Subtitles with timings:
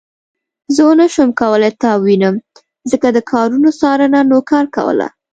[0.73, 2.35] زه ونه شوم کولای تا ووينم
[2.91, 5.07] ځکه د کارونو څارنه نوکر کوله.